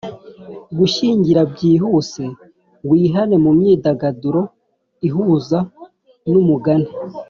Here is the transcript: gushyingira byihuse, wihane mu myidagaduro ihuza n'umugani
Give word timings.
gushyingira 0.77 1.41
byihuse, 1.51 2.23
wihane 2.89 3.35
mu 3.43 3.51
myidagaduro 3.57 4.41
ihuza 5.07 5.59
n'umugani 6.31 6.89